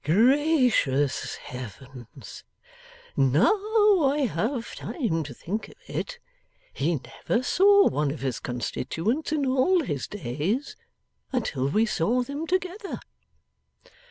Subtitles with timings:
[0.03, 2.43] 'Gracious heavens!
[3.15, 3.53] Now
[4.03, 6.17] I have time to think of it,
[6.73, 6.95] he
[7.27, 10.75] never saw one of his constituents in all his days,
[11.31, 12.99] until we saw them together!